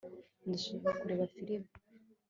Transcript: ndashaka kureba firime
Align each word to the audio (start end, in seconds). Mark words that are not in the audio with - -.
ndashaka 0.47 0.89
kureba 0.99 1.23
firime 1.33 1.69